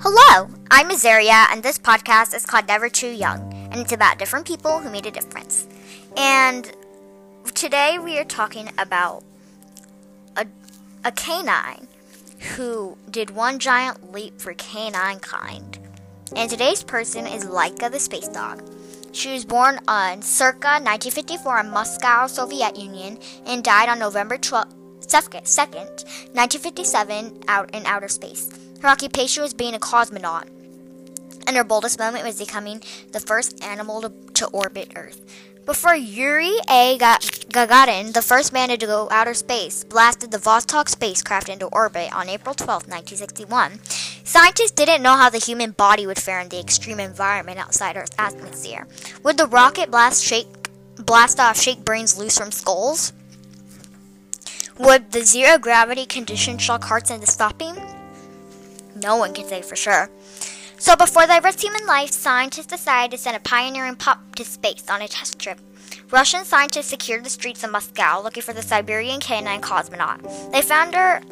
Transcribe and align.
Hello, 0.00 0.48
I'm 0.70 0.90
Azaria, 0.90 1.46
and 1.52 1.62
this 1.62 1.78
podcast 1.78 2.34
is 2.34 2.44
called 2.44 2.66
Never 2.66 2.88
Too 2.88 3.10
Young, 3.10 3.52
and 3.70 3.76
it's 3.76 3.92
about 3.92 4.18
different 4.18 4.44
people 4.44 4.80
who 4.80 4.90
made 4.90 5.06
a 5.06 5.12
difference. 5.12 5.68
And 6.16 6.70
today 7.54 7.98
we 7.98 8.18
are 8.18 8.24
talking 8.24 8.70
about 8.76 9.22
a, 10.36 10.46
a 11.04 11.12
canine 11.12 11.86
who 12.56 12.98
did 13.08 13.30
one 13.30 13.60
giant 13.60 14.12
leap 14.12 14.40
for 14.40 14.52
canine 14.54 15.20
kind. 15.20 15.78
And 16.34 16.50
today's 16.50 16.82
person 16.82 17.28
is 17.28 17.44
Laika 17.44 17.88
the 17.88 18.00
space 18.00 18.26
dog. 18.26 18.68
She 19.12 19.32
was 19.32 19.44
born 19.44 19.78
on 19.86 20.22
circa 20.22 20.80
1954 20.82 21.60
in 21.60 21.70
Moscow, 21.70 22.26
Soviet 22.26 22.76
Union, 22.76 23.20
and 23.46 23.62
died 23.62 23.88
on 23.88 24.00
November 24.00 24.36
12, 24.36 24.74
2nd, 25.06 26.04
1957, 26.34 27.44
out 27.48 27.74
in 27.74 27.86
outer 27.86 28.08
space. 28.08 28.50
Her 28.80 28.88
occupation 28.88 29.42
was 29.42 29.54
being 29.54 29.74
a 29.74 29.78
cosmonaut, 29.78 30.48
and 31.46 31.56
her 31.56 31.64
boldest 31.64 31.98
moment 31.98 32.24
was 32.24 32.38
becoming 32.38 32.82
the 33.12 33.20
first 33.20 33.62
animal 33.62 34.00
to, 34.02 34.12
to 34.34 34.46
orbit 34.48 34.92
Earth. 34.96 35.20
Before 35.66 35.94
Yuri 35.94 36.52
A. 36.68 36.98
Gagarin, 36.98 38.12
the 38.12 38.20
first 38.20 38.52
man 38.52 38.68
to 38.68 38.76
go 38.76 39.08
outer 39.10 39.32
space, 39.32 39.82
blasted 39.82 40.30
the 40.30 40.36
Vostok 40.36 40.90
spacecraft 40.90 41.48
into 41.48 41.66
orbit 41.68 42.14
on 42.14 42.28
April 42.28 42.54
12, 42.54 42.86
1961, 42.86 43.80
scientists 44.24 44.72
didn't 44.72 45.02
know 45.02 45.16
how 45.16 45.30
the 45.30 45.38
human 45.38 45.70
body 45.70 46.06
would 46.06 46.18
fare 46.18 46.40
in 46.40 46.50
the 46.50 46.60
extreme 46.60 47.00
environment 47.00 47.58
outside 47.58 47.96
Earth's 47.96 48.14
atmosphere. 48.18 48.86
Would 49.22 49.38
the 49.38 49.46
rocket 49.46 49.90
blast 49.90 50.22
shake 50.22 50.68
blast 50.96 51.40
off 51.40 51.58
shake 51.58 51.82
brains 51.82 52.18
loose 52.18 52.36
from 52.36 52.52
skulls? 52.52 53.14
Would 54.78 55.12
the 55.12 55.22
zero 55.22 55.56
gravity 55.56 56.04
condition 56.04 56.58
shock 56.58 56.82
hearts 56.82 57.08
into 57.08 57.28
stopping? 57.28 57.76
No 59.00 59.16
one 59.16 59.32
can 59.32 59.46
say 59.46 59.62
for 59.62 59.76
sure. 59.76 60.10
So 60.78 60.96
before 60.96 61.28
they 61.28 61.38
risked 61.38 61.62
human 61.62 61.86
life, 61.86 62.10
scientists 62.10 62.66
decided 62.66 63.12
to 63.12 63.22
send 63.22 63.36
a 63.36 63.40
pioneering 63.40 63.94
pup 63.94 64.34
to 64.34 64.44
space 64.44 64.90
on 64.90 65.00
a 65.00 65.06
test 65.06 65.38
trip. 65.38 65.60
Russian 66.10 66.44
scientists 66.44 66.88
secured 66.88 67.24
the 67.24 67.30
streets 67.30 67.62
of 67.62 67.70
Moscow 67.70 68.20
looking 68.20 68.42
for 68.42 68.52
the 68.52 68.62
Siberian 68.62 69.20
canine 69.20 69.60
cosmonaut. 69.60 70.50
They 70.50 70.60
found 70.60 70.96
her 70.96 71.22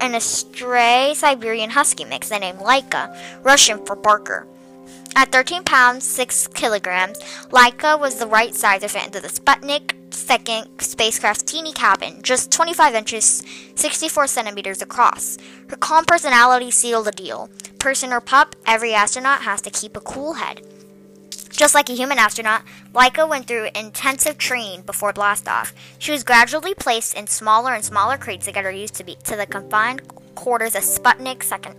in 0.00 0.14
a 0.14 0.20
stray 0.20 1.14
Siberian 1.16 1.70
husky 1.70 2.04
mix 2.04 2.28
they 2.28 2.38
named 2.38 2.60
Laika, 2.60 3.16
Russian 3.42 3.84
for 3.84 3.96
Barker. 3.96 4.46
At 5.16 5.32
13 5.32 5.64
pounds, 5.64 6.04
6 6.06 6.48
kilograms, 6.48 7.18
Laika 7.50 7.98
was 7.98 8.18
the 8.18 8.26
right 8.26 8.54
size 8.54 8.82
to 8.82 8.88
fit 8.88 9.06
into 9.06 9.20
the 9.20 9.28
Sputnik 9.28 9.94
second 10.24 10.80
spacecraft's 10.80 11.42
teeny 11.42 11.72
cabin, 11.72 12.22
just 12.22 12.50
25 12.50 12.94
inches, 12.94 13.42
64 13.74 14.26
centimeters 14.26 14.80
across. 14.80 15.36
Her 15.68 15.76
calm 15.76 16.04
personality 16.04 16.70
sealed 16.70 17.06
the 17.06 17.12
deal. 17.12 17.50
Person 17.78 18.12
or 18.12 18.20
pup, 18.20 18.56
every 18.66 18.94
astronaut 18.94 19.42
has 19.42 19.60
to 19.62 19.70
keep 19.70 19.96
a 19.96 20.00
cool 20.00 20.34
head. 20.34 20.62
Just 21.50 21.74
like 21.74 21.88
a 21.88 21.94
human 21.94 22.18
astronaut, 22.18 22.62
Laika 22.92 23.28
went 23.28 23.46
through 23.46 23.68
intensive 23.74 24.38
training 24.38 24.82
before 24.82 25.12
blastoff. 25.12 25.72
She 25.98 26.10
was 26.10 26.24
gradually 26.24 26.74
placed 26.74 27.14
in 27.14 27.26
smaller 27.26 27.74
and 27.74 27.84
smaller 27.84 28.16
crates 28.16 28.46
to 28.46 28.52
get 28.52 28.64
her 28.64 28.72
used 28.72 28.94
to, 28.94 29.04
be, 29.04 29.16
to 29.24 29.36
the 29.36 29.46
confined 29.46 30.02
quarters 30.34 30.74
of 30.74 30.82
Sputnik 30.82 31.38
2nd. 31.38 31.76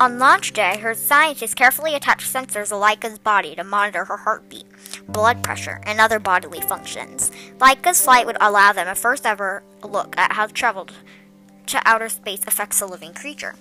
On 0.00 0.18
launch 0.18 0.52
day, 0.52 0.78
her 0.78 0.94
scientists 0.94 1.54
carefully 1.54 1.94
attached 1.94 2.32
sensors 2.32 2.68
to 2.68 2.74
Laika's 2.74 3.18
body 3.18 3.54
to 3.54 3.62
monitor 3.62 4.06
her 4.06 4.16
heartbeat, 4.16 4.66
blood 5.08 5.42
pressure, 5.42 5.80
and 5.84 6.00
other 6.00 6.18
bodily 6.18 6.60
functions. 6.60 7.30
Laika's 7.60 8.02
flight 8.02 8.26
would 8.26 8.36
allow 8.40 8.72
them 8.72 8.88
a 8.88 8.94
first 8.94 9.26
ever 9.26 9.62
look 9.82 10.14
at 10.18 10.32
how 10.32 10.46
travel 10.46 10.88
to 11.66 11.82
outer 11.84 12.08
space 12.08 12.42
affects 12.46 12.80
a 12.80 12.86
living 12.86 13.12
creature. 13.12 13.54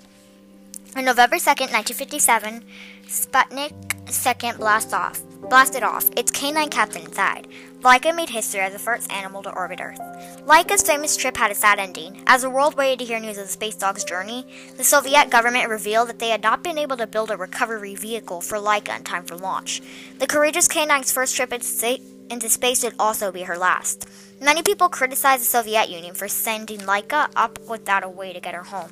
On 0.95 1.03
November 1.03 1.35
2nd, 1.35 1.73
1957, 1.73 2.63
Sputnik 3.07 3.73
2nd 4.05 4.57
blast 4.57 4.93
off, 4.93 5.21
blasted 5.49 5.83
off, 5.83 6.09
its 6.15 6.31
canine 6.31 6.69
captain 6.69 7.03
inside. 7.03 7.47
Laika 7.81 8.15
made 8.15 8.29
history 8.29 8.61
as 8.61 8.73
the 8.73 8.79
first 8.79 9.11
animal 9.11 9.43
to 9.43 9.51
orbit 9.51 9.79
Earth. 9.81 9.99
Laika's 10.45 10.81
famous 10.81 11.15
trip 11.15 11.37
had 11.37 11.51
a 11.51 11.55
sad 11.55 11.77
ending. 11.77 12.23
As 12.25 12.41
the 12.41 12.49
world 12.49 12.75
waited 12.75 12.99
to 12.99 13.05
hear 13.05 13.19
news 13.19 13.37
of 13.37 13.45
the 13.45 13.51
space 13.51 13.75
dog's 13.75 14.03
journey, 14.03 14.47
the 14.77 14.83
Soviet 14.83 15.29
government 15.29 15.69
revealed 15.69 16.09
that 16.09 16.19
they 16.19 16.29
had 16.29 16.41
not 16.41 16.63
been 16.63 16.77
able 16.77 16.97
to 16.97 17.05
build 17.05 17.29
a 17.29 17.37
recovery 17.37 17.95
vehicle 17.95 18.41
for 18.41 18.57
Laika 18.57 18.97
in 18.97 19.03
time 19.03 19.23
for 19.23 19.35
launch. 19.35 19.81
The 20.19 20.27
courageous 20.27 20.67
canine's 20.67 21.11
first 21.11 21.35
trip 21.35 21.53
into 21.53 22.49
space 22.49 22.83
would 22.83 22.95
also 22.97 23.31
be 23.31 23.43
her 23.43 23.57
last. 23.57 24.09
Many 24.41 24.63
people 24.63 24.89
criticized 24.89 25.43
the 25.43 25.47
Soviet 25.47 25.89
Union 25.89 26.15
for 26.15 26.27
sending 26.27 26.79
Laika 26.79 27.29
up 27.35 27.59
without 27.69 28.03
a 28.03 28.09
way 28.09 28.33
to 28.33 28.39
get 28.39 28.55
her 28.55 28.63
home. 28.63 28.91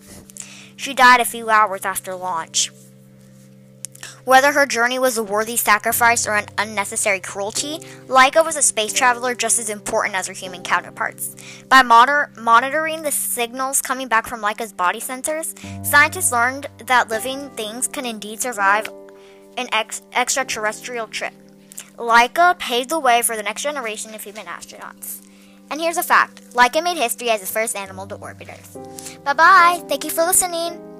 She 0.75 0.93
died 0.93 1.19
a 1.19 1.25
few 1.25 1.49
hours 1.49 1.83
after 1.83 2.15
launch. 2.15 2.71
Whether 4.25 4.53
her 4.53 4.65
journey 4.65 4.99
was 4.99 5.17
a 5.17 5.23
worthy 5.23 5.57
sacrifice 5.57 6.25
or 6.25 6.35
an 6.35 6.45
unnecessary 6.57 7.19
cruelty, 7.19 7.79
Laika 8.07 8.43
was 8.45 8.55
a 8.55 8.61
space 8.61 8.93
traveler 8.93 9.35
just 9.35 9.59
as 9.59 9.69
important 9.69 10.15
as 10.15 10.27
her 10.27 10.33
human 10.33 10.63
counterparts. 10.63 11.35
By 11.67 11.81
moder- 11.81 12.31
monitoring 12.37 13.01
the 13.01 13.11
signals 13.11 13.81
coming 13.81 14.07
back 14.07 14.27
from 14.27 14.41
Laika's 14.41 14.71
body 14.71 15.01
sensors, 15.01 15.53
scientists 15.85 16.31
learned 16.31 16.67
that 16.85 17.09
living 17.09 17.49
things 17.51 17.87
can 17.87 18.05
indeed 18.05 18.41
survive 18.41 18.87
an 19.57 19.67
ex- 19.73 20.01
extraterrestrial 20.13 21.07
trip. 21.07 21.33
Laika 21.97 22.57
paved 22.57 22.89
the 22.89 22.99
way 22.99 23.21
for 23.21 23.35
the 23.35 23.43
next 23.43 23.61
generation 23.61 24.15
of 24.15 24.23
human 24.23 24.45
astronauts. 24.45 25.21
And 25.69 25.81
here's 25.81 25.97
a 25.97 26.03
fact 26.03 26.53
Laika 26.53 26.81
made 26.83 26.97
history 26.97 27.29
as 27.29 27.41
the 27.41 27.47
first 27.47 27.75
animal 27.75 28.07
to 28.07 28.15
orbit 28.15 28.49
Earth. 28.49 29.19
Bye 29.25 29.33
bye. 29.33 29.83
Thank 29.89 30.03
you 30.05 30.09
for 30.09 30.23
listening. 30.23 30.92